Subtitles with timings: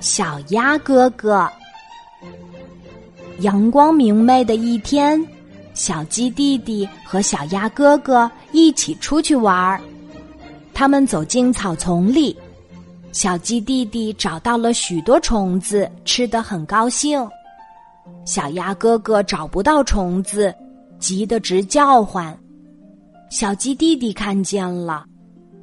[0.00, 1.48] 小鸭哥哥。
[3.40, 5.20] 阳光明媚的一天，
[5.74, 9.80] 小鸡弟弟和小鸭哥哥一起出去玩儿。
[10.74, 12.36] 他们走进草丛里，
[13.12, 17.28] 小鸡弟弟找到了许多虫子，吃得很高兴。
[18.24, 20.54] 小鸭哥哥找不到虫子，
[20.98, 22.36] 急得直叫唤。
[23.30, 25.04] 小鸡弟弟看见了，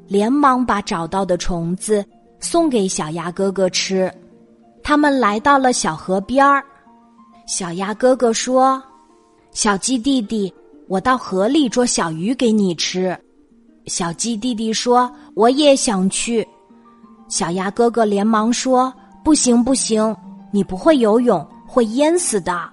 [0.08, 2.06] 连忙把找到的虫子
[2.40, 4.12] 送给小鸭哥哥吃。
[4.84, 6.64] 他们来到了小河边儿。
[7.46, 8.82] 小鸭哥哥说
[9.52, 10.54] ：“小鸡弟弟，
[10.88, 13.18] 我到河里捉小鱼给你吃。”
[13.88, 16.48] 小鸡弟弟说：“我也想去。”
[17.28, 18.92] 小鸭哥哥连忙说
[19.24, 20.16] ：“不行，不行，
[20.52, 22.70] 你不会游泳，会淹死的。”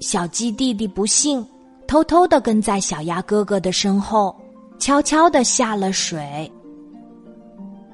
[0.00, 1.44] 小鸡弟弟不信，
[1.86, 4.34] 偷偷的跟在小鸭哥哥的身后，
[4.78, 6.50] 悄悄的下了水。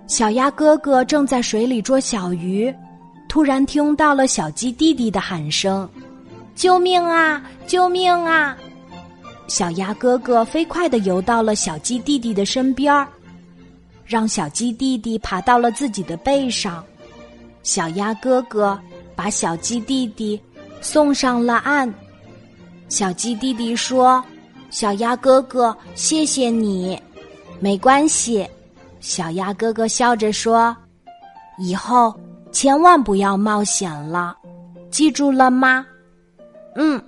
[0.06, 2.74] 小鸭哥哥正在水里捉小鱼。
[3.26, 5.88] 突然听到了小鸡弟弟的喊声
[6.55, 7.42] ：“救命啊！
[7.66, 8.56] 救命啊！”
[9.48, 13.08] 小鸭哥哥飞快的游到了小鸡弟弟的身边儿，
[14.05, 16.84] 让小鸡弟弟爬到了自己的背上。
[17.64, 18.78] 小鸭哥哥
[19.16, 20.41] 把小鸡弟弟
[20.80, 21.92] 送上了岸。
[22.88, 24.22] 小鸡弟弟说
[24.70, 26.97] ：“小鸭哥哥，谢谢你。”
[27.58, 28.47] 没关系，
[29.05, 30.74] 小鸭哥哥笑着说
[31.60, 32.19] ：“以后。”
[32.55, 34.36] 千万不要冒险了，
[34.88, 35.84] 记住了吗？
[36.77, 37.02] 嗯。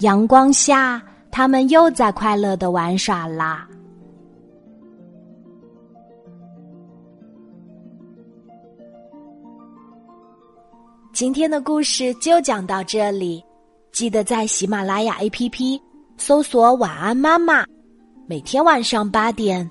[0.00, 3.66] 阳光下，他们又在快乐的玩耍啦。
[11.14, 13.42] 今天的故事就讲到这里，
[13.90, 15.80] 记得在喜马拉雅 APP
[16.18, 17.64] 搜索“晚安妈妈”，
[18.28, 19.70] 每天晚上八点，